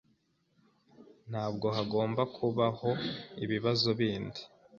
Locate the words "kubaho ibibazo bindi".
2.35-4.41